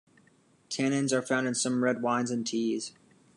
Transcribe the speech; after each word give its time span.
Tannins 0.67 1.11
are 1.11 1.21
found 1.21 1.45
in 1.45 1.53
some 1.53 1.83
red 1.83 2.01
wines 2.01 2.31
and 2.31 2.43
teas. 2.47 2.91